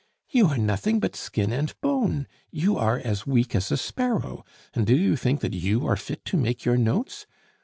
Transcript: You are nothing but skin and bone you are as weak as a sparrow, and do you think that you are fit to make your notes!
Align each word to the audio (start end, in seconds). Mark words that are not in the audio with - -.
You 0.31 0.47
are 0.47 0.57
nothing 0.57 0.99
but 0.99 1.15
skin 1.15 1.53
and 1.53 1.79
bone 1.79 2.25
you 2.49 2.75
are 2.75 2.97
as 2.97 3.27
weak 3.27 3.53
as 3.55 3.71
a 3.71 3.77
sparrow, 3.77 4.43
and 4.73 4.87
do 4.87 4.95
you 4.95 5.15
think 5.15 5.41
that 5.41 5.53
you 5.53 5.85
are 5.85 5.95
fit 5.95 6.25
to 6.25 6.37
make 6.37 6.65
your 6.65 6.75
notes! 6.75 7.27